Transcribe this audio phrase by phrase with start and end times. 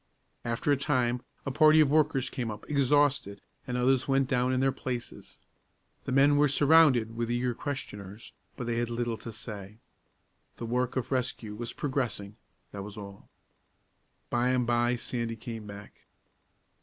[0.43, 4.59] After a time, a party of workers came up, exhausted, and others went down in
[4.59, 5.37] their places.
[6.05, 9.77] The men were surrounded with eager questioners, but they had little to say.
[10.55, 12.35] The work of rescue was progressing,
[12.71, 13.29] that was all.
[14.31, 16.07] By and by Sandy came back.